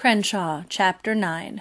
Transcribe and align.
Crenshaw, 0.00 0.64
Chapter 0.70 1.14
9 1.14 1.60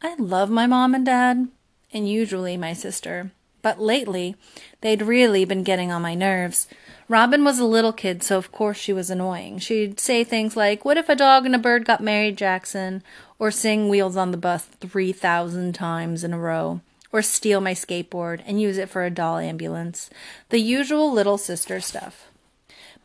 I 0.00 0.14
love 0.14 0.48
my 0.48 0.68
mom 0.68 0.94
and 0.94 1.04
dad, 1.04 1.48
and 1.92 2.08
usually 2.08 2.56
my 2.56 2.72
sister, 2.72 3.32
but 3.62 3.80
lately 3.80 4.36
they'd 4.80 5.02
really 5.02 5.44
been 5.44 5.64
getting 5.64 5.90
on 5.90 6.02
my 6.02 6.14
nerves. 6.14 6.68
Robin 7.08 7.42
was 7.42 7.58
a 7.58 7.64
little 7.64 7.92
kid, 7.92 8.22
so 8.22 8.38
of 8.38 8.52
course 8.52 8.76
she 8.76 8.92
was 8.92 9.10
annoying. 9.10 9.58
She'd 9.58 9.98
say 9.98 10.22
things 10.22 10.56
like, 10.56 10.84
What 10.84 10.98
if 10.98 11.08
a 11.08 11.16
dog 11.16 11.44
and 11.44 11.54
a 11.56 11.58
bird 11.58 11.84
got 11.84 12.00
married, 12.00 12.38
Jackson? 12.38 13.02
Or 13.40 13.50
sing 13.50 13.88
Wheels 13.88 14.16
on 14.16 14.30
the 14.30 14.36
Bus 14.36 14.64
3,000 14.64 15.74
times 15.74 16.22
in 16.22 16.32
a 16.32 16.38
row. 16.38 16.80
Or 17.10 17.22
steal 17.22 17.60
my 17.60 17.74
skateboard 17.74 18.40
and 18.46 18.60
use 18.60 18.78
it 18.78 18.88
for 18.88 19.04
a 19.04 19.10
doll 19.10 19.38
ambulance. 19.38 20.10
The 20.50 20.60
usual 20.60 21.12
little 21.12 21.38
sister 21.38 21.80
stuff. 21.80 22.28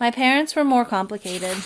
My 0.02 0.09
parents 0.09 0.55
were 0.55 0.63
more 0.63 0.83
complicated. 0.83 1.57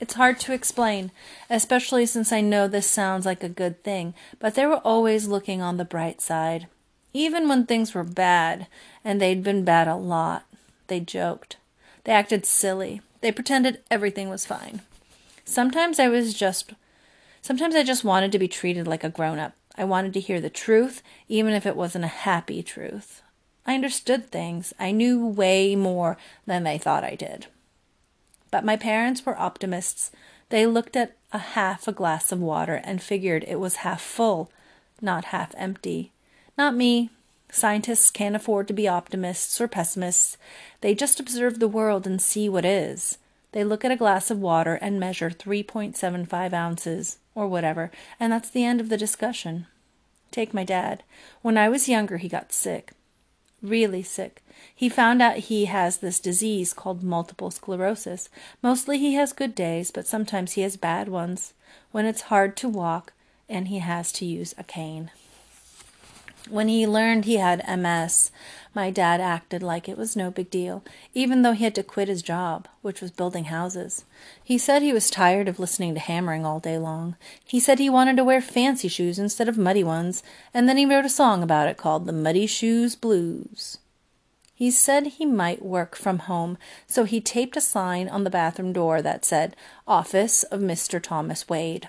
It's 0.00 0.14
hard 0.14 0.40
to 0.40 0.54
explain, 0.54 1.10
especially 1.50 2.06
since 2.06 2.32
I 2.32 2.40
know 2.40 2.66
this 2.66 2.86
sounds 2.86 3.26
like 3.26 3.44
a 3.44 3.50
good 3.50 3.84
thing, 3.84 4.14
but 4.38 4.54
they 4.54 4.64
were 4.64 4.78
always 4.78 5.28
looking 5.28 5.60
on 5.60 5.76
the 5.76 5.84
bright 5.84 6.22
side. 6.22 6.68
Even 7.12 7.50
when 7.50 7.66
things 7.66 7.92
were 7.92 8.02
bad, 8.02 8.66
and 9.04 9.20
they'd 9.20 9.42
been 9.42 9.62
bad 9.62 9.88
a 9.88 9.94
lot, 9.94 10.46
they 10.86 11.00
joked. 11.00 11.58
They 12.04 12.12
acted 12.12 12.46
silly. 12.46 13.02
They 13.20 13.30
pretended 13.30 13.82
everything 13.90 14.30
was 14.30 14.46
fine. 14.46 14.80
Sometimes 15.44 15.98
I 15.98 16.08
was 16.08 16.32
just 16.32 16.72
sometimes 17.42 17.74
I 17.74 17.82
just 17.82 18.04
wanted 18.04 18.32
to 18.32 18.38
be 18.38 18.48
treated 18.48 18.86
like 18.86 19.04
a 19.04 19.10
grown-up. 19.10 19.52
I 19.76 19.84
wanted 19.84 20.14
to 20.14 20.20
hear 20.20 20.40
the 20.40 20.48
truth, 20.48 21.02
even 21.28 21.52
if 21.52 21.66
it 21.66 21.76
wasn't 21.76 22.06
a 22.06 22.18
happy 22.24 22.62
truth. 22.62 23.20
I 23.66 23.74
understood 23.74 24.30
things. 24.30 24.72
I 24.78 24.92
knew 24.92 25.26
way 25.26 25.76
more 25.76 26.16
than 26.46 26.62
they 26.62 26.78
thought 26.78 27.04
I 27.04 27.16
did. 27.16 27.48
But 28.52 28.64
my 28.64 28.76
parents 28.76 29.26
were 29.26 29.40
optimists. 29.40 30.12
They 30.50 30.66
looked 30.66 30.94
at 30.94 31.16
a 31.32 31.38
half 31.38 31.88
a 31.88 31.92
glass 31.92 32.30
of 32.30 32.40
water 32.40 32.80
and 32.84 33.02
figured 33.02 33.44
it 33.48 33.58
was 33.58 33.76
half 33.76 34.00
full, 34.00 34.52
not 35.00 35.26
half 35.26 35.54
empty. 35.56 36.12
Not 36.56 36.76
me. 36.76 37.10
Scientists 37.50 38.10
can't 38.10 38.36
afford 38.36 38.68
to 38.68 38.74
be 38.74 38.86
optimists 38.86 39.60
or 39.60 39.66
pessimists. 39.66 40.36
They 40.82 40.94
just 40.94 41.18
observe 41.18 41.58
the 41.58 41.66
world 41.66 42.06
and 42.06 42.20
see 42.20 42.48
what 42.48 42.64
is. 42.64 43.18
They 43.52 43.64
look 43.64 43.84
at 43.84 43.90
a 43.90 43.96
glass 43.96 44.30
of 44.30 44.38
water 44.38 44.74
and 44.74 45.00
measure 45.00 45.30
3.75 45.30 46.52
ounces, 46.52 47.18
or 47.34 47.48
whatever, 47.48 47.90
and 48.20 48.32
that's 48.32 48.50
the 48.50 48.64
end 48.64 48.80
of 48.80 48.90
the 48.90 48.96
discussion. 48.96 49.66
Take 50.30 50.54
my 50.54 50.64
dad. 50.64 51.02
When 51.40 51.58
I 51.58 51.68
was 51.68 51.88
younger, 51.88 52.18
he 52.18 52.28
got 52.28 52.52
sick 52.52 52.92
really 53.62 54.02
sick. 54.02 54.42
He 54.74 54.88
found 54.88 55.22
out 55.22 55.36
he 55.36 55.66
has 55.66 55.98
this 55.98 56.20
disease 56.20 56.72
called 56.72 57.02
multiple 57.02 57.50
sclerosis. 57.50 58.28
Mostly 58.62 58.98
he 58.98 59.14
has 59.14 59.32
good 59.32 59.54
days, 59.54 59.90
but 59.90 60.06
sometimes 60.06 60.52
he 60.52 60.62
has 60.62 60.76
bad 60.76 61.08
ones 61.08 61.54
when 61.90 62.04
it's 62.04 62.22
hard 62.22 62.56
to 62.58 62.68
walk 62.68 63.12
and 63.48 63.68
he 63.68 63.78
has 63.78 64.12
to 64.12 64.24
use 64.24 64.54
a 64.58 64.64
cane. 64.64 65.10
When 66.50 66.68
he 66.68 66.86
learned 66.86 67.24
he 67.24 67.36
had 67.36 67.64
MS, 67.78 68.30
my 68.74 68.90
dad 68.90 69.20
acted 69.20 69.62
like 69.62 69.88
it 69.88 69.96
was 69.96 70.16
no 70.16 70.30
big 70.30 70.50
deal, 70.50 70.82
even 71.14 71.42
though 71.42 71.52
he 71.52 71.64
had 71.64 71.74
to 71.76 71.82
quit 71.82 72.08
his 72.08 72.20
job, 72.20 72.66
which 72.82 73.00
was 73.00 73.10
building 73.10 73.44
houses. 73.44 74.04
He 74.42 74.58
said 74.58 74.82
he 74.82 74.92
was 74.92 75.08
tired 75.08 75.46
of 75.46 75.60
listening 75.60 75.94
to 75.94 76.00
hammering 76.00 76.44
all 76.44 76.58
day 76.58 76.78
long. 76.78 77.16
He 77.44 77.60
said 77.60 77.78
he 77.78 77.88
wanted 77.88 78.16
to 78.16 78.24
wear 78.24 78.40
fancy 78.40 78.88
shoes 78.88 79.18
instead 79.18 79.48
of 79.48 79.56
muddy 79.56 79.84
ones, 79.84 80.22
and 80.52 80.68
then 80.68 80.76
he 80.76 80.86
wrote 80.86 81.04
a 81.04 81.10
song 81.10 81.42
about 81.42 81.68
it 81.68 81.76
called 81.76 82.06
The 82.06 82.12
Muddy 82.12 82.46
Shoes 82.46 82.96
Blues. 82.96 83.78
He 84.54 84.70
said 84.70 85.06
he 85.06 85.26
might 85.26 85.64
work 85.64 85.96
from 85.96 86.20
home, 86.20 86.58
so 86.86 87.04
he 87.04 87.20
taped 87.20 87.56
a 87.56 87.60
sign 87.60 88.08
on 88.08 88.24
the 88.24 88.30
bathroom 88.30 88.72
door 88.72 89.00
that 89.02 89.24
said, 89.24 89.56
Office 89.86 90.42
of 90.44 90.60
Mr. 90.60 91.00
Thomas 91.02 91.48
Wade. 91.48 91.88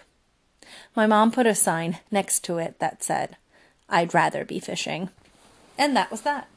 My 0.95 1.07
mom 1.07 1.31
put 1.31 1.45
a 1.47 1.55
sign 1.55 1.99
next 2.11 2.43
to 2.45 2.57
it 2.57 2.79
that 2.79 3.03
said, 3.03 3.37
I'd 3.93 4.15
rather 4.15 4.43
be 4.43 4.59
fishing. 4.59 5.11
And 5.77 5.95
that 5.95 6.09
was 6.09 6.21
that. 6.21 6.47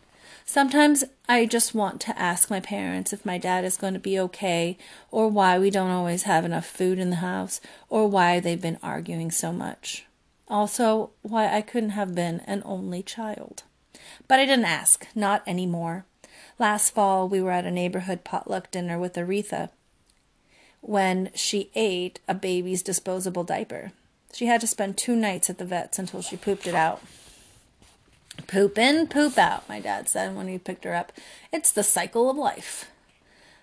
Sometimes 0.46 1.04
I 1.28 1.44
just 1.44 1.74
want 1.74 2.00
to 2.02 2.18
ask 2.18 2.48
my 2.48 2.60
parents 2.60 3.12
if 3.12 3.26
my 3.26 3.36
dad 3.36 3.62
is 3.62 3.76
going 3.76 3.92
to 3.92 4.00
be 4.00 4.18
okay, 4.20 4.78
or 5.10 5.28
why 5.28 5.58
we 5.58 5.68
don't 5.68 5.90
always 5.90 6.22
have 6.22 6.46
enough 6.46 6.64
food 6.64 6.98
in 6.98 7.10
the 7.10 7.16
house, 7.16 7.60
or 7.90 8.08
why 8.08 8.40
they've 8.40 8.60
been 8.60 8.78
arguing 8.82 9.30
so 9.30 9.52
much. 9.52 10.06
Also, 10.48 11.10
why 11.20 11.54
I 11.54 11.60
couldn't 11.60 11.90
have 11.90 12.14
been 12.14 12.40
an 12.46 12.62
only 12.64 13.02
child. 13.02 13.64
But 14.26 14.38
I 14.38 14.46
didn't 14.46 14.64
ask, 14.64 15.06
not 15.14 15.42
any 15.46 15.66
more. 15.66 16.06
Last 16.58 16.94
fall, 16.94 17.28
we 17.28 17.42
were 17.42 17.50
at 17.50 17.66
a 17.66 17.70
neighborhood 17.70 18.24
potluck 18.24 18.70
dinner 18.70 18.98
with 18.98 19.14
Aretha 19.14 19.68
when 20.80 21.30
she 21.34 21.70
ate 21.74 22.20
a 22.26 22.34
baby's 22.34 22.82
disposable 22.82 23.44
diaper. 23.44 23.92
She 24.32 24.46
had 24.46 24.60
to 24.62 24.66
spend 24.66 24.96
two 24.96 25.16
nights 25.16 25.50
at 25.50 25.58
the 25.58 25.64
vet's 25.66 25.98
until 25.98 26.22
she 26.22 26.36
pooped 26.36 26.66
it 26.66 26.74
out. 26.74 27.02
Poop 28.46 28.78
in, 28.78 29.06
poop 29.08 29.38
out, 29.38 29.68
my 29.68 29.80
dad 29.80 30.08
said 30.08 30.36
when 30.36 30.46
we 30.46 30.58
picked 30.58 30.84
her 30.84 30.94
up. 30.94 31.12
It's 31.52 31.72
the 31.72 31.82
cycle 31.82 32.30
of 32.30 32.36
life. 32.36 32.90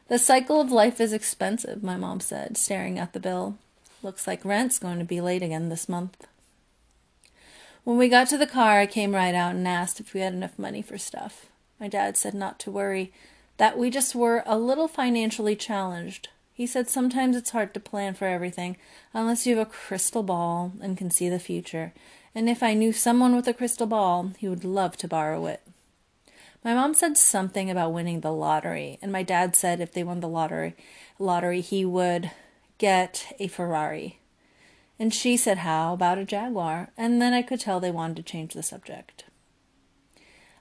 The 0.09 0.19
cycle 0.19 0.59
of 0.59 0.71
life 0.71 0.99
is 0.99 1.13
expensive, 1.13 1.81
my 1.81 1.95
mom 1.95 2.19
said, 2.19 2.57
staring 2.57 2.99
at 2.99 3.13
the 3.13 3.19
bill. 3.19 3.57
Looks 4.01 4.27
like 4.27 4.43
rent's 4.43 4.79
going 4.79 4.99
to 4.99 5.05
be 5.05 5.21
late 5.21 5.41
again 5.41 5.69
this 5.69 5.87
month. 5.87 6.27
When 7.83 7.97
we 7.97 8.09
got 8.09 8.27
to 8.29 8.37
the 8.37 8.47
car, 8.47 8.79
I 8.79 8.85
came 8.85 9.15
right 9.15 9.35
out 9.35 9.55
and 9.55 9.67
asked 9.67 9.99
if 9.99 10.13
we 10.13 10.21
had 10.21 10.33
enough 10.33 10.59
money 10.59 10.81
for 10.81 10.97
stuff. 10.97 11.47
My 11.79 11.87
dad 11.87 12.17
said 12.17 12.33
not 12.33 12.59
to 12.59 12.71
worry, 12.71 13.11
that 13.57 13.77
we 13.77 13.89
just 13.89 14.15
were 14.15 14.43
a 14.45 14.57
little 14.57 14.87
financially 14.87 15.55
challenged. 15.55 16.29
He 16.53 16.67
said 16.67 16.89
sometimes 16.89 17.35
it's 17.35 17.49
hard 17.49 17.73
to 17.73 17.79
plan 17.79 18.13
for 18.13 18.25
everything 18.25 18.77
unless 19.13 19.45
you 19.45 19.57
have 19.57 19.67
a 19.67 19.71
crystal 19.71 20.23
ball 20.23 20.73
and 20.81 20.97
can 20.97 21.11
see 21.11 21.29
the 21.29 21.39
future, 21.39 21.93
and 22.35 22.49
if 22.49 22.63
I 22.63 22.73
knew 22.73 22.91
someone 22.91 23.35
with 23.35 23.47
a 23.47 23.53
crystal 23.53 23.87
ball, 23.87 24.31
he 24.37 24.47
would 24.47 24.63
love 24.63 24.97
to 24.97 25.07
borrow 25.07 25.45
it. 25.45 25.61
My 26.63 26.73
mom 26.73 26.93
said 26.93 27.17
something 27.17 27.69
about 27.69 27.93
winning 27.93 28.21
the 28.21 28.31
lottery, 28.31 28.97
and 29.01 29.11
my 29.11 29.21
dad 29.21 29.55
said 29.55 29.81
if 29.81 29.91
they 29.91 30.03
won 30.03 30.21
the 30.21 30.29
lottery, 30.29 30.75
lottery 31.19 31.61
he 31.61 31.83
would 31.83 32.31
get 32.77 33.35
a 33.39 33.47
Ferrari. 33.47 34.19
And 34.97 35.13
she 35.13 35.35
said 35.35 35.59
how 35.59 35.93
about 35.93 36.17
a 36.17 36.25
Jaguar, 36.25 36.89
and 36.97 37.21
then 37.21 37.33
I 37.33 37.41
could 37.41 37.59
tell 37.59 37.79
they 37.79 37.91
wanted 37.91 38.15
to 38.17 38.23
change 38.23 38.53
the 38.53 38.63
subject. 38.63 39.25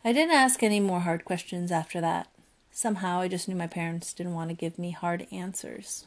I 0.05 0.13
didn't 0.13 0.35
ask 0.35 0.63
any 0.63 0.81
more 0.81 1.01
hard 1.01 1.25
questions 1.25 1.71
after 1.71 2.01
that. 2.01 2.29
Somehow 2.73 3.21
I 3.21 3.29
just 3.29 3.49
knew 3.49 3.55
my 3.55 3.67
parents 3.69 4.13
didn't 4.13 4.35
want 4.35 4.51
to 4.51 4.57
give 4.57 4.79
me 4.79 4.91
hard 4.91 5.29
answers. 5.31 6.07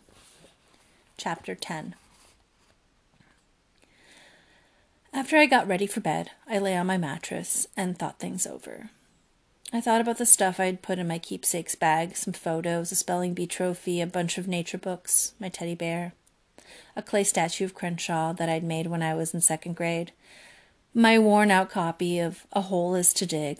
Chapter 1.17 1.55
10 1.55 1.95
After 5.15 5.37
I 5.37 5.45
got 5.45 5.65
ready 5.65 5.87
for 5.87 6.01
bed, 6.01 6.31
I 6.45 6.59
lay 6.59 6.75
on 6.75 6.87
my 6.87 6.97
mattress 6.97 7.67
and 7.77 7.97
thought 7.97 8.19
things 8.19 8.45
over. 8.45 8.89
I 9.71 9.79
thought 9.79 10.01
about 10.01 10.17
the 10.17 10.25
stuff 10.25 10.59
I'd 10.59 10.81
put 10.81 10.99
in 10.99 11.07
my 11.07 11.19
keepsakes 11.19 11.73
bag 11.73 12.17
some 12.17 12.33
photos, 12.33 12.91
a 12.91 12.95
spelling 12.95 13.33
bee 13.33 13.47
trophy, 13.47 14.01
a 14.01 14.07
bunch 14.07 14.37
of 14.37 14.49
nature 14.49 14.77
books, 14.77 15.31
my 15.39 15.47
teddy 15.47 15.73
bear, 15.73 16.11
a 16.97 17.01
clay 17.01 17.23
statue 17.23 17.63
of 17.63 17.73
Crenshaw 17.73 18.33
that 18.33 18.49
I'd 18.49 18.65
made 18.65 18.87
when 18.87 19.01
I 19.01 19.13
was 19.13 19.33
in 19.33 19.39
second 19.39 19.77
grade, 19.77 20.11
my 20.93 21.17
worn 21.17 21.49
out 21.49 21.69
copy 21.69 22.19
of 22.19 22.45
A 22.51 22.63
Hole 22.63 22.93
is 22.93 23.13
to 23.13 23.25
Dig. 23.25 23.59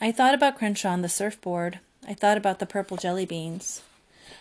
I 0.00 0.10
thought 0.10 0.34
about 0.34 0.58
Crenshaw 0.58 0.90
on 0.90 1.02
the 1.02 1.08
surfboard. 1.08 1.78
I 2.08 2.14
thought 2.14 2.36
about 2.36 2.58
the 2.58 2.66
purple 2.66 2.96
jelly 2.96 3.24
beans. 3.24 3.82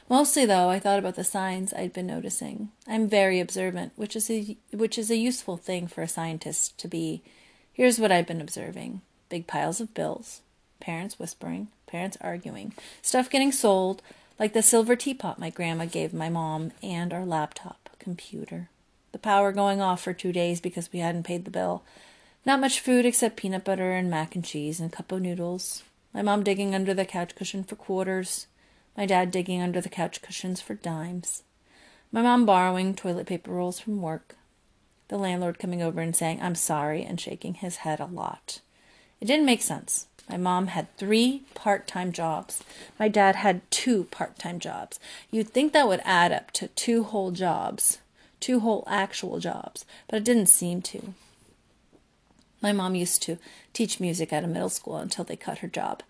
Mostly, 0.10 0.46
though, 0.46 0.70
I 0.70 0.80
thought 0.80 1.00
about 1.00 1.16
the 1.16 1.24
signs 1.24 1.74
I'd 1.74 1.92
been 1.92 2.08
noticing. 2.08 2.70
I'm 2.88 3.10
very 3.10 3.42
observant, 3.42 3.92
which 3.98 4.16
is 4.16 4.30
a, 4.30 4.56
which 4.72 4.98
is 4.98 5.12
a 5.12 5.18
useful 5.18 5.58
thing 5.58 5.88
for 5.88 6.02
a 6.02 6.08
scientist 6.08 6.78
to 6.80 6.88
be. 6.88 7.22
Here's 7.74 8.00
what 8.00 8.12
I've 8.12 8.28
been 8.28 8.42
observing 8.42 9.02
big 9.30 9.46
piles 9.46 9.82
of 9.82 9.94
bills, 9.94 10.42
parents 10.80 11.20
whispering, 11.20 11.68
parents 11.86 12.18
arguing, 12.22 12.74
stuff 13.02 13.30
getting 13.30 13.52
sold, 13.52 14.02
like 14.40 14.54
the 14.54 14.62
silver 14.62 14.96
teapot 14.96 15.40
my 15.40 15.50
grandma 15.50 15.86
gave 15.86 16.14
my 16.14 16.30
mom, 16.30 16.72
and 16.82 17.12
our 17.12 17.26
laptop 17.26 17.90
computer. 18.00 18.70
The 19.12 19.20
power 19.20 19.52
going 19.52 19.82
off 19.82 20.02
for 20.02 20.14
two 20.14 20.32
days 20.32 20.62
because 20.62 20.94
we 20.94 21.00
hadn't 21.00 21.24
paid 21.24 21.44
the 21.44 21.52
bill. 21.52 21.84
Not 22.46 22.62
much 22.62 22.80
food 22.80 23.06
except 23.06 23.36
peanut 23.36 23.66
butter 23.66 23.92
and 23.92 24.10
mac 24.10 24.36
and 24.36 24.46
cheese 24.46 24.80
and 24.80 24.94
a 24.94 24.96
cup 24.96 25.12
of 25.12 25.22
noodles. 25.22 25.84
My 26.14 26.22
mom 26.22 26.44
digging 26.44 26.74
under 26.74 26.94
the 26.94 27.04
couch 27.04 27.36
cushion 27.36 27.66
for 27.66 27.76
quarters 27.76 28.48
my 28.98 29.06
dad 29.06 29.32
digging 29.32 29.62
under 29.62 29.80
the 29.80 29.88
couch 29.88 30.22
cushions 30.22 30.60
for 30.60 30.74
dimes, 30.74 31.44
my 32.12 32.22
mom 32.22 32.46
borrowing 32.46 32.96
toilet 32.96 33.28
paper 33.28 33.52
rolls 33.52 33.80
from 33.80 34.02
work, 34.02 34.36
the 35.10 35.18
landlord 35.18 35.60
coming 35.60 35.82
over 35.82 36.02
and 36.02 36.16
saying, 36.16 36.42
I'm 36.42 36.56
sorry, 36.56 37.04
and 37.04 37.22
shaking 37.22 37.56
his 37.56 37.78
head 37.78 38.00
a 38.00 38.06
lot. 38.06 38.60
It 39.22 39.26
didn't 39.26 39.46
make 39.46 39.62
sense. 39.62 40.08
My 40.30 40.38
mom 40.38 40.68
had 40.68 40.96
three 40.98 41.44
part 41.54 41.88
time 41.88 42.12
jobs. 42.12 42.64
My 43.00 43.08
dad 43.08 43.38
had 43.38 43.70
two 43.72 44.06
part 44.06 44.38
time 44.38 44.60
jobs. 44.60 45.00
You'd 45.32 45.50
think 45.50 45.74
that 45.74 45.88
would 45.88 46.02
add 46.04 46.32
up 46.32 46.52
to 46.52 46.68
two 46.70 47.04
whole 47.04 47.32
jobs, 47.32 48.00
two 48.40 48.60
whole 48.60 48.84
actual 48.88 49.40
jobs, 49.40 49.86
but 50.08 50.18
it 50.18 50.24
didn't 50.26 50.48
seem 50.48 50.82
to. 50.84 51.14
My 52.62 52.72
mom 52.72 52.96
used 52.96 53.22
to 53.24 53.38
teach 53.72 54.00
music 54.00 54.34
at 54.34 54.44
a 54.44 54.48
middle 54.48 54.70
school 54.70 54.98
until 54.98 55.24
they 55.24 55.36
cut 55.36 55.60
her 55.60 55.68
job. 55.68 56.04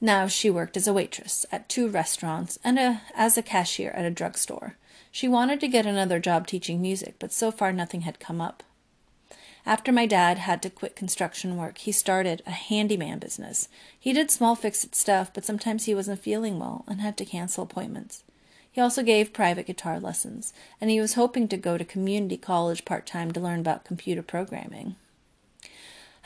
Now 0.00 0.26
she 0.28 0.48
worked 0.48 0.76
as 0.76 0.88
a 0.88 0.94
waitress 0.94 1.44
at 1.52 1.68
two 1.68 1.88
restaurants 1.88 2.58
and 2.64 2.78
a, 2.78 3.02
as 3.14 3.36
a 3.36 3.42
cashier 3.42 3.90
at 3.90 4.06
a 4.06 4.10
drugstore. 4.10 4.76
She 5.12 5.28
wanted 5.28 5.60
to 5.60 5.68
get 5.68 5.84
another 5.84 6.18
job 6.18 6.46
teaching 6.46 6.80
music, 6.80 7.16
but 7.18 7.32
so 7.32 7.50
far 7.50 7.72
nothing 7.72 8.02
had 8.02 8.20
come 8.20 8.40
up. 8.40 8.62
After 9.66 9.92
my 9.92 10.06
dad 10.06 10.38
had 10.38 10.62
to 10.62 10.70
quit 10.70 10.96
construction 10.96 11.56
work, 11.56 11.78
he 11.78 11.92
started 11.92 12.42
a 12.46 12.50
handyman 12.50 13.18
business. 13.18 13.68
He 13.98 14.14
did 14.14 14.30
small 14.30 14.56
fix 14.56 14.84
it 14.84 14.94
stuff, 14.94 15.32
but 15.34 15.44
sometimes 15.44 15.84
he 15.84 15.94
wasn't 15.94 16.20
feeling 16.20 16.58
well 16.58 16.84
and 16.88 17.02
had 17.02 17.18
to 17.18 17.26
cancel 17.26 17.64
appointments. 17.64 18.24
He 18.72 18.80
also 18.80 19.02
gave 19.02 19.32
private 19.32 19.66
guitar 19.66 20.00
lessons, 20.00 20.54
and 20.80 20.90
he 20.90 21.00
was 21.00 21.14
hoping 21.14 21.46
to 21.48 21.56
go 21.56 21.76
to 21.76 21.84
community 21.84 22.38
college 22.38 22.84
part 22.84 23.04
time 23.04 23.32
to 23.32 23.40
learn 23.40 23.60
about 23.60 23.84
computer 23.84 24.22
programming. 24.22 24.96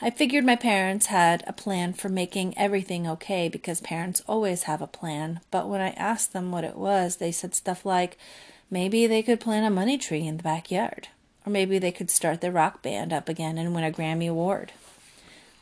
I 0.01 0.09
figured 0.09 0.43
my 0.43 0.57
parents 0.57 1.05
had 1.05 1.43
a 1.47 1.53
plan 1.53 1.93
for 1.93 2.09
making 2.09 2.57
everything 2.57 3.07
okay 3.07 3.47
because 3.47 3.79
parents 3.79 4.21
always 4.27 4.63
have 4.63 4.81
a 4.81 4.87
plan, 4.87 5.39
but 5.51 5.69
when 5.69 5.79
I 5.79 5.91
asked 5.91 6.33
them 6.33 6.51
what 6.51 6.65
it 6.65 6.75
was, 6.75 7.15
they 7.15 7.31
said 7.31 7.55
stuff 7.55 7.85
like 7.85 8.17
maybe 8.69 9.07
they 9.07 9.23
could 9.23 9.39
plant 9.39 9.65
a 9.65 9.69
money 9.69 9.97
tree 9.97 10.27
in 10.27 10.35
the 10.35 10.43
backyard, 10.43 11.07
or 11.45 11.49
maybe 11.49 11.79
they 11.79 11.93
could 11.93 12.11
start 12.11 12.41
their 12.41 12.51
rock 12.51 12.81
band 12.81 13.13
up 13.13 13.29
again 13.29 13.57
and 13.57 13.73
win 13.73 13.85
a 13.85 13.91
Grammy 13.91 14.29
Award. 14.29 14.73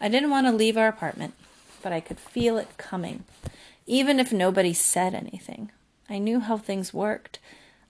I 0.02 0.10
didn't 0.10 0.32
want 0.32 0.48
to 0.48 0.52
leave 0.52 0.78
our 0.78 0.88
apartment, 0.88 1.36
but 1.84 1.94
I 1.94 2.00
could 2.00 2.20
feel 2.20 2.58
it 2.58 2.78
coming, 2.78 3.26
even 3.86 4.20
if 4.20 4.34
nobody 4.34 4.74
said 4.74 5.14
anything. 5.14 5.72
I 6.10 6.18
knew 6.18 6.40
how 6.40 6.58
things 6.58 6.92
worked. 6.92 7.38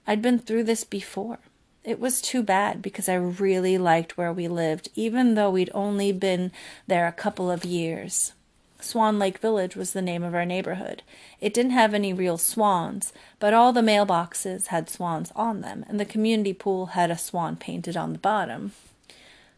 I'd 0.06 0.22
been 0.22 0.40
through 0.40 0.66
this 0.66 0.84
before. 0.84 1.40
It 1.84 2.00
was 2.00 2.22
too 2.22 2.44
bad 2.44 2.82
because 2.82 3.10
I 3.10 3.16
really 3.16 3.78
liked 3.78 4.18
where 4.18 4.32
we 4.32 4.48
lived, 4.48 4.90
even 4.96 5.36
though 5.36 5.50
we'd 5.50 5.70
only 5.74 6.14
been 6.14 6.52
there 6.88 7.08
a 7.08 7.12
couple 7.12 7.52
of 7.52 7.66
years. 7.66 8.32
Swan 8.80 9.20
Lake 9.20 9.38
Village 9.38 9.76
was 9.76 9.92
the 9.92 10.02
name 10.02 10.24
of 10.24 10.34
our 10.34 10.46
neighborhood. 10.46 11.04
It 11.42 11.54
didn't 11.54 11.72
have 11.72 11.94
any 11.94 12.14
real 12.14 12.38
swans, 12.38 13.12
but 13.40 13.54
all 13.54 13.74
the 13.74 13.82
mailboxes 13.82 14.68
had 14.68 14.90
swans 14.90 15.32
on 15.36 15.62
them, 15.62 15.86
and 15.88 16.00
the 16.00 16.06
community 16.06 16.54
pool 16.54 16.88
had 16.88 17.12
a 17.12 17.18
swan 17.18 17.56
painted 17.56 17.98
on 17.98 18.14
the 18.14 18.20
bottom. 18.20 18.74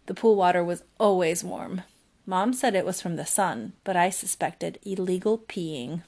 The 0.08 0.14
pool 0.14 0.36
water 0.36 0.64
was 0.64 0.84
always 1.00 1.44
warm. 1.44 1.82
Mom 2.28 2.54
said 2.54 2.76
it 2.76 2.86
was 2.86 3.02
from 3.02 3.18
the 3.18 3.26
sun, 3.26 3.74
but 3.84 3.96
I 3.96 4.10
suspected 4.10 4.80
illegal 4.84 5.38
peeing. 5.38 6.02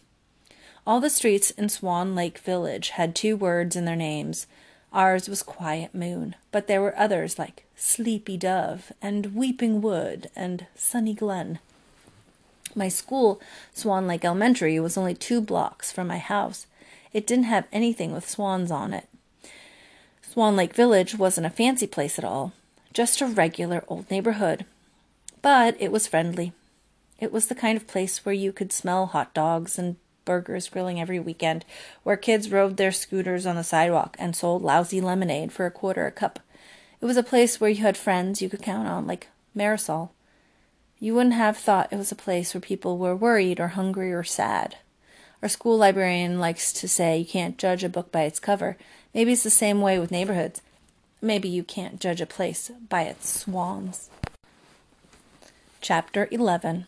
All 0.85 0.99
the 0.99 1.09
streets 1.09 1.51
in 1.51 1.69
Swan 1.69 2.15
Lake 2.15 2.37
Village 2.39 2.89
had 2.91 3.15
two 3.15 3.35
words 3.35 3.75
in 3.75 3.85
their 3.85 3.95
names 3.95 4.47
Ours 4.93 5.27
was 5.27 5.43
Quiet 5.43 5.93
Moon, 5.93 6.35
but 6.51 6.67
there 6.67 6.81
were 6.81 6.97
others 6.97 7.37
like 7.37 7.65
Sleepy 7.75 8.37
Dove 8.37 8.91
and 9.01 9.35
Weeping 9.35 9.81
Wood 9.81 10.29
and 10.35 10.65
Sunny 10.75 11.13
Glen. 11.13 11.59
My 12.73 12.89
school, 12.89 13.41
Swan 13.73 14.07
Lake 14.07 14.23
Elementary, 14.23 14.79
was 14.79 14.97
only 14.97 15.13
two 15.15 15.41
blocks 15.41 15.91
from 15.91 16.07
my 16.07 16.19
house. 16.19 16.67
It 17.11 17.27
didn't 17.27 17.45
have 17.45 17.67
anything 17.71 18.13
with 18.13 18.29
swans 18.29 18.71
on 18.71 18.93
it. 18.93 19.07
Swan 20.21 20.55
Lake 20.55 20.73
Village 20.73 21.15
wasn't 21.15 21.47
a 21.47 21.51
fancy 21.51 21.87
place 21.87 22.17
at 22.19 22.25
all, 22.25 22.53
just 22.93 23.21
a 23.21 23.25
regular 23.25 23.83
old 23.87 24.09
neighborhood. 24.11 24.65
But 25.41 25.75
it 25.79 25.91
was 25.91 26.07
friendly. 26.07 26.53
It 27.19 27.31
was 27.31 27.47
the 27.47 27.55
kind 27.55 27.75
of 27.75 27.87
place 27.87 28.23
where 28.25 28.35
you 28.35 28.51
could 28.51 28.71
smell 28.71 29.07
hot 29.07 29.33
dogs 29.33 29.79
and 29.79 29.95
burgers 30.27 30.69
grilling 30.69 31.01
every 31.01 31.19
weekend, 31.19 31.65
where 32.03 32.18
kids 32.18 32.51
rode 32.51 32.77
their 32.77 32.91
scooters 32.91 33.47
on 33.47 33.56
the 33.56 33.63
sidewalk 33.63 34.15
and 34.19 34.35
sold 34.35 34.62
lousy 34.62 35.01
lemonade 35.01 35.51
for 35.51 35.65
a 35.65 35.71
quarter 35.71 36.06
a 36.06 36.12
cup. 36.12 36.39
It 37.01 37.06
was 37.06 37.18
a 37.18 37.24
place 37.24 37.59
where 37.59 37.71
you 37.71 37.81
had 37.81 37.97
friends 37.97 38.41
you 38.41 38.50
could 38.50 38.62
count 38.62 38.88
on, 38.88 39.07
like 39.07 39.29
Marisol. 39.56 40.09
You 41.00 41.15
wouldn't 41.15 41.35
have 41.35 41.57
thought 41.57 41.91
it 41.91 41.97
was 41.97 42.12
a 42.12 42.15
place 42.15 42.53
where 42.53 42.62
people 42.62 42.97
were 42.97 43.15
worried 43.15 43.59
or 43.59 43.69
hungry 43.69 44.13
or 44.13 44.24
sad. 44.24 44.75
Our 45.41 45.50
school 45.50 45.77
librarian 45.77 46.39
likes 46.39 46.73
to 46.73 46.88
say 46.88 47.18
you 47.18 47.25
can't 47.25 47.57
judge 47.57 47.83
a 47.83 47.89
book 47.89 48.12
by 48.12 48.23
its 48.23 48.39
cover. 48.39 48.77
Maybe 49.13 49.31
it's 49.31 49.44
the 49.44 49.50
same 49.50 49.81
way 49.81 49.97
with 49.97 50.12
neighborhoods. 50.12 50.62
Maybe 51.21 51.47
you 51.47 51.63
can't 51.63 52.00
judge 52.00 52.21
a 52.21 52.25
place 52.25 52.71
by 52.89 53.03
its 53.03 53.41
swans. 53.41 54.09
Chapter 55.81 56.27
11 56.31 56.88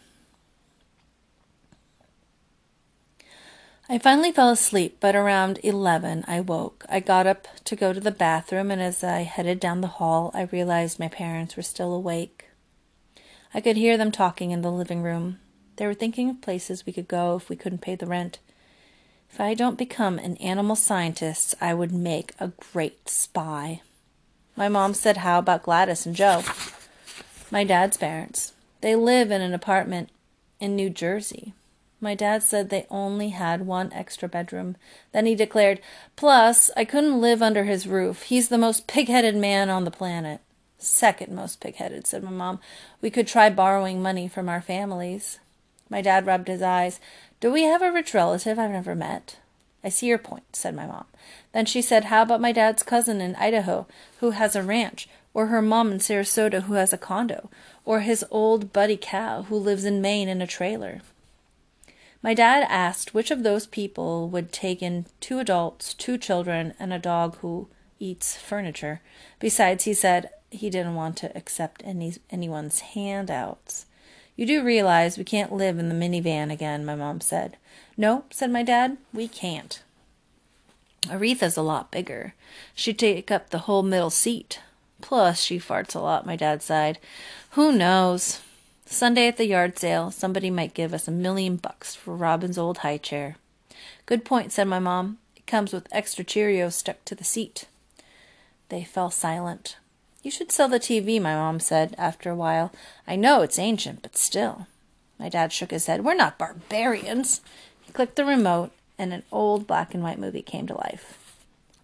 I 3.91 3.97
finally 3.97 4.31
fell 4.31 4.51
asleep, 4.51 4.97
but 4.99 5.15
around 5.15 5.59
11 5.63 6.25
I 6.27 6.41
woke. 6.41 6.85
I 6.87 6.99
got 6.99 7.25
up 7.25 7.47
to 7.63 7.75
go 7.75 7.91
to 7.91 7.99
the 7.99 8.11
bathroom, 8.11 8.69
and 8.69 8.79
as 8.79 9.03
I 9.03 9.21
headed 9.21 9.59
down 9.59 9.81
the 9.81 9.87
hall, 9.87 10.29
I 10.35 10.43
realized 10.43 10.99
my 10.99 11.07
parents 11.07 11.57
were 11.57 11.63
still 11.63 11.95
awake. 11.95 12.49
I 13.51 13.61
could 13.61 13.77
hear 13.77 13.97
them 13.97 14.11
talking 14.11 14.51
in 14.51 14.61
the 14.61 14.71
living 14.71 15.01
room. 15.01 15.39
They 15.77 15.87
were 15.87 15.95
thinking 15.95 16.29
of 16.29 16.39
places 16.39 16.85
we 16.85 16.93
could 16.93 17.07
go 17.07 17.35
if 17.35 17.49
we 17.49 17.55
couldn't 17.55 17.81
pay 17.81 17.95
the 17.95 18.05
rent. 18.05 18.37
If 19.27 19.39
I 19.39 19.55
don't 19.55 19.75
become 19.75 20.19
an 20.19 20.37
animal 20.37 20.75
scientist, 20.75 21.55
I 21.59 21.73
would 21.73 21.91
make 21.91 22.33
a 22.39 22.51
great 22.71 23.09
spy. 23.09 23.81
My 24.55 24.69
mom 24.69 24.93
said, 24.93 25.17
How 25.17 25.39
about 25.39 25.63
Gladys 25.63 26.05
and 26.05 26.15
Joe? 26.15 26.43
My 27.49 27.63
dad's 27.63 27.97
parents. 27.97 28.53
They 28.81 28.95
live 28.95 29.31
in 29.31 29.41
an 29.41 29.55
apartment 29.55 30.11
in 30.59 30.75
New 30.75 30.91
Jersey. 30.91 31.53
My 32.01 32.15
dad 32.15 32.43
said 32.43 32.69
they 32.69 32.87
only 32.89 33.29
had 33.29 33.65
one 33.65 33.91
extra 33.91 34.29
bedroom. 34.29 34.77
Then 35.11 35.25
he 35.25 35.35
declared, 35.35 35.81
Plus, 36.15 36.71
I 36.77 36.85
couldn't 36.85 37.19
live 37.19 37.41
under 37.41 37.65
his 37.65 37.87
roof. 37.87 38.23
He's 38.23 38.47
the 38.47 38.57
most 38.57 38.87
pig 38.87 39.09
headed 39.09 39.35
man 39.35 39.69
on 39.69 39.83
the 39.83 39.91
planet. 39.91 40.39
Second 40.77 41.33
most 41.33 41.59
pig 41.59 41.75
headed, 41.75 42.07
said 42.07 42.23
my 42.23 42.31
mom. 42.31 42.59
We 43.01 43.09
could 43.09 43.27
try 43.27 43.49
borrowing 43.49 44.01
money 44.01 44.29
from 44.29 44.47
our 44.47 44.61
families. 44.61 45.39
My 45.89 46.01
dad 46.01 46.25
rubbed 46.25 46.47
his 46.47 46.61
eyes. 46.61 47.01
Do 47.41 47.51
we 47.51 47.63
have 47.63 47.81
a 47.81 47.91
rich 47.91 48.13
relative 48.13 48.57
I've 48.57 48.71
never 48.71 48.95
met? 48.95 49.37
I 49.83 49.89
see 49.89 50.07
your 50.07 50.17
point, 50.17 50.55
said 50.55 50.75
my 50.75 50.85
mom. 50.85 51.05
Then 51.51 51.65
she 51.65 51.81
said, 51.81 52.05
How 52.05 52.21
about 52.21 52.41
my 52.41 52.53
dad's 52.53 52.83
cousin 52.83 53.19
in 53.19 53.35
Idaho, 53.35 53.87
who 54.19 54.31
has 54.31 54.55
a 54.55 54.63
ranch, 54.63 55.09
or 55.33 55.47
her 55.47 55.61
mom 55.61 55.91
in 55.91 55.99
Sarasota, 55.99 56.63
who 56.63 56.73
has 56.73 56.93
a 56.93 56.97
condo, 56.97 57.49
or 57.83 58.01
his 58.01 58.25
old 58.31 58.71
buddy 58.71 58.97
Cal, 58.97 59.43
who 59.43 59.55
lives 59.55 59.83
in 59.83 60.01
Maine 60.01 60.29
in 60.29 60.41
a 60.41 60.47
trailer? 60.47 61.01
My 62.21 62.33
dad 62.33 62.65
asked 62.69 63.13
which 63.13 63.31
of 63.31 63.43
those 63.43 63.65
people 63.65 64.27
would 64.29 64.51
take 64.51 64.81
in 64.81 65.05
two 65.19 65.39
adults, 65.39 65.93
two 65.93 66.17
children, 66.17 66.73
and 66.79 66.91
a 66.91 66.99
dog 66.99 67.37
who 67.37 67.69
eats 67.99 68.35
furniture. 68.35 69.01
Besides, 69.39 69.85
he 69.85 69.93
said 69.93 70.29
he 70.51 70.69
didn't 70.69 70.95
want 70.95 71.15
to 71.17 71.35
accept 71.35 71.81
any 71.85 72.13
anyone's 72.29 72.81
handouts. 72.81 73.85
You 74.35 74.45
do 74.45 74.63
realize 74.63 75.17
we 75.17 75.23
can't 75.23 75.53
live 75.53 75.79
in 75.79 75.89
the 75.89 75.95
minivan 75.95 76.51
again, 76.51 76.85
my 76.85 76.95
mom 76.95 77.21
said. 77.21 77.57
No, 77.97 78.25
said 78.29 78.51
my 78.51 78.63
dad, 78.63 78.97
we 79.13 79.27
can't. 79.27 79.81
Aretha's 81.07 81.57
a 81.57 81.61
lot 81.61 81.91
bigger. 81.91 82.33
She'd 82.75 82.99
take 82.99 83.31
up 83.31 83.49
the 83.49 83.59
whole 83.59 83.83
middle 83.83 84.09
seat. 84.09 84.61
Plus, 85.01 85.41
she 85.41 85.59
farts 85.59 85.95
a 85.95 85.99
lot, 85.99 86.25
my 86.25 86.35
dad 86.35 86.61
sighed. 86.61 86.99
Who 87.51 87.71
knows? 87.71 88.41
Sunday 88.91 89.27
at 89.27 89.37
the 89.37 89.45
yard 89.45 89.77
sale, 89.77 90.09
somebody 90.09 90.49
might 90.49 90.73
give 90.73 90.95
us 90.95 91.07
a 91.07 91.11
million 91.11 91.57
bucks 91.57 91.93
for 91.93 92.15
Robin's 92.15 92.57
old 92.57 92.79
high 92.79 92.97
chair. 92.97 93.35
Good 94.07 94.25
point, 94.25 94.51
said 94.51 94.67
my 94.67 94.79
mom. 94.79 95.19
It 95.35 95.45
comes 95.45 95.71
with 95.71 95.87
extra 95.91 96.25
Cheerios 96.25 96.73
stuck 96.73 97.05
to 97.05 97.13
the 97.13 97.23
seat. 97.23 97.65
They 98.69 98.83
fell 98.83 99.11
silent. 99.11 99.77
You 100.23 100.31
should 100.31 100.51
sell 100.51 100.67
the 100.67 100.79
TV, 100.79 101.21
my 101.21 101.35
mom 101.35 101.59
said 101.59 101.93
after 101.99 102.31
a 102.31 102.35
while. 102.35 102.73
I 103.07 103.15
know 103.15 103.43
it's 103.43 103.59
ancient, 103.59 104.01
but 104.01 104.17
still. 104.17 104.65
My 105.19 105.29
dad 105.29 105.53
shook 105.53 105.69
his 105.69 105.85
head. 105.85 106.03
We're 106.03 106.15
not 106.15 106.39
barbarians. 106.39 107.41
He 107.79 107.93
clicked 107.93 108.15
the 108.15 108.25
remote, 108.25 108.71
and 108.97 109.13
an 109.13 109.21
old 109.31 109.67
black 109.67 109.93
and 109.93 110.01
white 110.01 110.19
movie 110.19 110.41
came 110.41 110.65
to 110.65 110.73
life. 110.73 111.15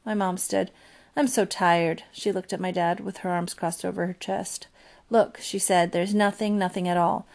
My 0.06 0.16
mom 0.16 0.38
stood. 0.40 0.72
I'm 1.16 1.28
so 1.28 1.46
tired. 1.46 2.02
She 2.12 2.32
looked 2.32 2.52
at 2.52 2.60
my 2.60 2.72
dad 2.72 3.00
with 3.00 3.18
her 3.18 3.30
arms 3.30 3.54
crossed 3.54 3.86
over 3.86 4.08
her 4.08 4.18
chest. 4.20 4.66
Look, 5.10 5.40
she 5.40 5.60
said, 5.60 5.92
there's 5.92 6.14
nothing, 6.14 6.58
nothing 6.58 6.88
at 6.88 6.98
all 6.98 7.26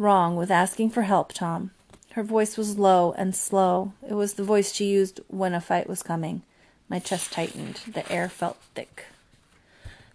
wrong 0.00 0.34
with 0.34 0.50
asking 0.50 0.88
for 0.88 1.02
help, 1.02 1.32
Tom. 1.32 1.70
Her 2.12 2.22
voice 2.22 2.56
was 2.56 2.78
low 2.78 3.12
and 3.18 3.36
slow. 3.36 3.92
It 4.08 4.14
was 4.14 4.34
the 4.34 4.42
voice 4.42 4.72
she 4.72 4.86
used 4.86 5.20
when 5.28 5.54
a 5.54 5.60
fight 5.60 5.88
was 5.88 6.02
coming. 6.02 6.42
My 6.88 6.98
chest 6.98 7.32
tightened. 7.32 7.82
The 7.86 8.10
air 8.10 8.30
felt 8.30 8.56
thick. 8.74 9.04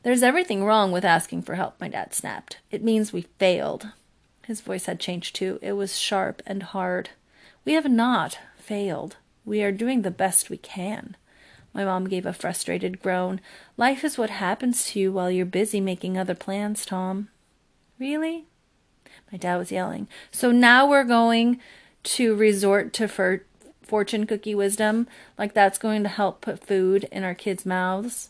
There's 0.02 0.24
everything 0.24 0.66
wrong 0.66 0.92
with 0.92 1.06
asking 1.06 1.44
for 1.44 1.56
help, 1.56 1.80
my 1.80 1.88
dad 1.88 2.14
snapped. 2.16 2.58
It 2.72 2.84
means 2.84 3.14
we 3.14 3.28
failed. 3.38 3.90
His 4.46 4.62
voice 4.62 4.88
had 4.88 5.00
changed 5.00 5.36
too. 5.36 5.60
It 5.62 5.74
was 5.74 5.98
sharp 5.98 6.42
and 6.48 6.64
hard. 6.64 7.12
We 7.64 7.74
have 7.74 7.90
not 7.90 8.40
failed. 8.58 9.18
We 9.46 9.64
are 9.64 9.72
doing 9.72 10.02
the 10.02 10.12
best 10.12 10.50
we 10.50 10.58
can. 10.58 11.16
My 11.76 11.84
mom 11.84 12.08
gave 12.08 12.26
a 12.26 12.32
frustrated 12.32 13.02
groan. 13.02 13.42
Life 13.76 14.06
is 14.06 14.18
what 14.18 14.30
happens 14.30 14.86
to 14.86 15.00
you 15.02 15.12
while 15.12 15.30
you're 15.30 15.46
busy 15.46 15.82
making 15.82 16.18
other 16.18 16.34
plans, 16.34 16.86
Tom. 16.86 17.28
Really? 18.00 18.46
My 19.30 19.38
dad 19.38 19.58
was 19.58 19.74
yelling. 19.74 20.08
So 20.32 20.54
now 20.54 20.88
we're 20.88 21.04
going 21.04 21.60
to 22.04 22.34
resort 22.34 22.94
to 22.94 23.10
for- 23.10 23.44
fortune 23.84 24.26
cookie 24.26 24.56
wisdom, 24.56 25.06
like 25.38 25.54
that's 25.54 25.78
going 25.78 26.04
to 26.04 26.10
help 26.10 26.40
put 26.40 26.66
food 26.66 27.10
in 27.12 27.26
our 27.26 27.36
kids' 27.36 27.66
mouths? 27.66 28.30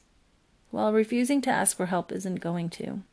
Well, 0.71 0.91
refusing 0.91 1.39
to 1.41 1.51
ask 1.51 1.77
for 1.77 1.85
help 1.85 2.11
isn't 2.11 2.41
going 2.41 2.69
to. 2.71 3.03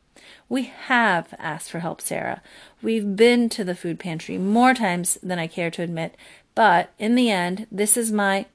We 0.49 0.63
have 0.63 1.35
asked 1.37 1.69
for 1.69 1.79
help, 1.79 2.01
Sarah. 2.01 2.41
We've 2.81 3.15
been 3.15 3.49
to 3.49 3.63
the 3.63 3.75
food 3.75 3.99
pantry 3.99 4.39
more 4.39 4.73
times 4.73 5.19
than 5.21 5.37
I 5.37 5.45
care 5.45 5.69
to 5.71 5.83
admit, 5.83 6.15
but 6.55 6.91
in 6.97 7.13
the 7.13 7.29
end, 7.29 7.67
this 7.71 7.95
is 7.95 8.11
my, 8.11 8.47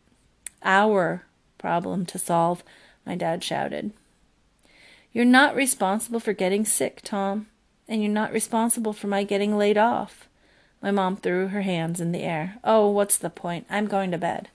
our 0.64 1.22
problem 1.58 2.06
to 2.06 2.18
solve. 2.18 2.62
my 3.04 3.14
dad 3.14 3.42
shouted. 3.42 3.92
You're 5.12 5.24
not 5.24 5.56
responsible 5.56 6.20
for 6.20 6.32
getting 6.32 6.64
sick, 6.64 7.00
Tom, 7.02 7.48
and 7.88 8.02
you're 8.02 8.12
not 8.12 8.32
responsible 8.32 8.92
for 8.92 9.06
my 9.06 9.24
getting 9.24 9.56
laid 9.56 9.78
off. 9.78 10.28
My 10.82 10.90
mom 10.90 11.16
threw 11.16 11.48
her 11.48 11.62
hands 11.62 12.00
in 12.00 12.12
the 12.12 12.22
air. 12.22 12.58
Oh, 12.62 12.88
what's 12.90 13.16
the 13.16 13.30
point? 13.30 13.66
I'm 13.68 13.86
going 13.86 14.10
to 14.10 14.18
bed. 14.18 14.48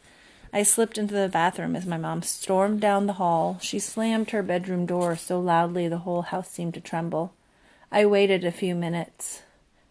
I 0.54 0.64
slipped 0.64 0.98
into 0.98 1.16
the 1.16 1.28
bathroom 1.28 1.76
as 1.76 1.86
my 1.86 1.98
mom 1.98 2.22
stormed 2.22 2.80
down 2.80 3.08
the 3.08 3.14
hall. 3.14 3.58
She 3.60 3.80
slammed 3.80 4.30
her 4.30 4.44
bedroom 4.44 4.86
door 4.86 5.16
so 5.16 5.40
loudly 5.40 5.88
the 5.88 6.00
whole 6.00 6.22
house 6.22 6.50
seemed 6.50 6.76
to 6.76 6.82
tremble. 6.82 7.34
I 7.92 8.06
waited 8.06 8.46
a 8.46 8.52
few 8.52 8.76
minutes 8.76 9.42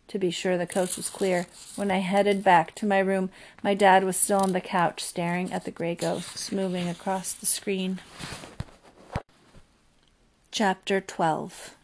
to 0.09 0.19
be 0.19 0.31
sure 0.31 0.59
the 0.59 0.67
coast 0.67 0.97
was 0.97 1.09
clear. 1.09 1.47
When 1.77 1.91
I 1.91 1.99
headed 1.99 2.45
back 2.45 2.75
to 2.77 2.87
my 2.87 2.99
room, 2.99 3.31
my 3.63 3.75
dad 3.75 4.05
was 4.05 4.17
still 4.17 4.41
on 4.41 4.53
the 4.53 4.61
couch 4.61 5.03
staring 5.03 5.53
at 5.53 5.65
the 5.65 5.71
gray 5.71 5.95
ghosts 5.95 6.53
moving 6.53 6.89
across 6.89 7.33
the 7.33 7.47
screen. 7.47 8.01
Chapter 10.51 11.01
12 11.01 11.75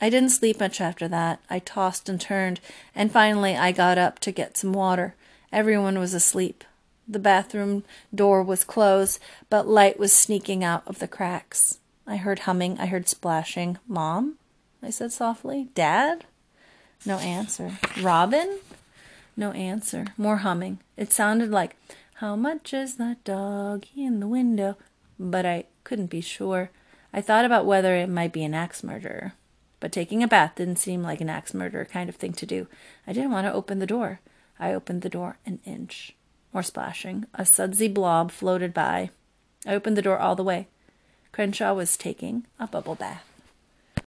I 0.00 0.10
didn't 0.10 0.30
sleep 0.30 0.60
much 0.60 0.80
after 0.80 1.08
that. 1.08 1.40
I 1.50 1.58
tossed 1.58 2.08
and 2.08 2.20
turned, 2.20 2.60
and 2.94 3.10
finally 3.10 3.56
I 3.56 3.72
got 3.72 3.98
up 3.98 4.18
to 4.20 4.32
get 4.32 4.56
some 4.56 4.72
water. 4.72 5.14
Everyone 5.52 5.98
was 5.98 6.14
asleep. 6.14 6.64
The 7.08 7.18
bathroom 7.18 7.84
door 8.14 8.42
was 8.42 8.64
closed, 8.64 9.18
but 9.48 9.66
light 9.66 9.98
was 9.98 10.12
sneaking 10.12 10.62
out 10.62 10.82
of 10.86 10.98
the 10.98 11.08
cracks. 11.08 11.78
I 12.06 12.16
heard 12.16 12.40
humming, 12.40 12.78
I 12.78 12.86
heard 12.86 13.08
splashing. 13.08 13.78
Mom? 13.88 14.36
I 14.82 14.90
said 14.90 15.12
softly. 15.12 15.68
Dad? 15.74 16.26
No 17.06 17.18
answer. 17.18 17.78
Robin? 18.00 18.58
No 19.36 19.52
answer. 19.52 20.06
More 20.16 20.38
humming. 20.38 20.80
It 20.96 21.12
sounded 21.12 21.50
like, 21.50 21.76
How 22.14 22.34
much 22.34 22.74
is 22.74 22.96
that 22.96 23.22
dog 23.24 23.86
in 23.96 24.20
the 24.20 24.26
window? 24.26 24.76
But 25.18 25.46
I 25.46 25.64
couldn't 25.84 26.10
be 26.10 26.20
sure. 26.20 26.70
I 27.12 27.20
thought 27.20 27.44
about 27.44 27.66
whether 27.66 27.94
it 27.94 28.08
might 28.08 28.32
be 28.32 28.44
an 28.44 28.54
axe 28.54 28.82
murderer. 28.82 29.34
But 29.80 29.92
taking 29.92 30.22
a 30.22 30.28
bath 30.28 30.56
didn't 30.56 30.76
seem 30.76 31.02
like 31.02 31.20
an 31.20 31.30
axe 31.30 31.54
murderer 31.54 31.84
kind 31.84 32.08
of 32.08 32.16
thing 32.16 32.32
to 32.34 32.46
do. 32.46 32.66
I 33.06 33.12
didn't 33.12 33.30
want 33.30 33.46
to 33.46 33.52
open 33.52 33.78
the 33.78 33.86
door. 33.86 34.20
I 34.58 34.74
opened 34.74 35.02
the 35.02 35.08
door 35.08 35.38
an 35.46 35.60
inch. 35.64 36.16
More 36.52 36.62
splashing. 36.62 37.26
A 37.34 37.46
sudsy 37.46 37.88
blob 37.88 38.32
floated 38.32 38.74
by. 38.74 39.10
I 39.66 39.74
opened 39.74 39.96
the 39.96 40.02
door 40.02 40.18
all 40.18 40.34
the 40.34 40.42
way. 40.42 40.66
Crenshaw 41.32 41.74
was 41.74 41.96
taking 41.96 42.46
a 42.58 42.66
bubble 42.66 42.94
bath. 42.94 43.27